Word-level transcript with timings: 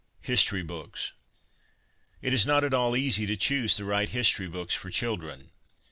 History 0.23 0.63
Books. 0.63 1.13
It 2.23 2.33
is 2.33 2.43
not 2.43 2.63
at 2.63 2.73
all 2.73 2.97
easy 2.97 3.27
to 3.27 3.37
choose 3.37 3.77
the 3.77 3.85
right 3.85 4.09
history 4.09 4.47
books 4.47 4.73
for 4.73 4.89
children. 4.89 5.51